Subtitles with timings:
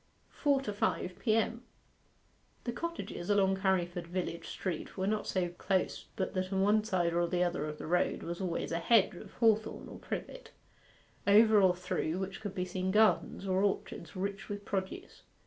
[0.31, 1.61] FOUR TO FIVE P.M.
[2.63, 7.13] The cottages along Carriford village street were not so close but that on one side
[7.13, 10.49] or other of the road was always a hedge of hawthorn or privet,
[11.27, 15.21] over or through which could be seen gardens or orchards rich with produce.